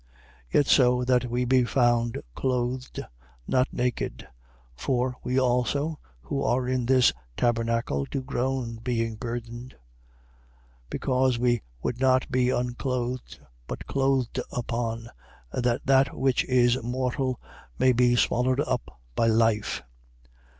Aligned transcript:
5:3. 0.51 0.53
Yet 0.53 0.65
so 0.65 1.03
that 1.03 1.29
we 1.29 1.45
be 1.45 1.63
found 1.63 2.23
clothed, 2.33 3.01
not 3.47 3.67
naked. 3.71 4.27
5:4. 4.75 4.75
For 4.75 5.15
we 5.23 5.39
also, 5.39 5.99
who 6.23 6.41
are 6.41 6.67
in 6.67 6.87
this 6.87 7.13
tabernacle, 7.37 8.05
do 8.09 8.23
groan, 8.23 8.77
being 8.77 9.13
burthened; 9.13 9.75
because 10.89 11.37
we 11.37 11.61
would 11.83 11.99
not 11.99 12.31
be 12.31 12.49
unclothed, 12.49 13.41
but 13.67 13.85
clothed 13.85 14.39
upon, 14.51 15.07
that 15.53 15.81
that 15.85 16.17
which 16.17 16.45
is 16.45 16.81
mortal 16.81 17.39
may 17.77 17.93
be 17.93 18.15
swallowed 18.15 18.61
up 18.61 18.99
by 19.15 19.27
life. 19.27 19.83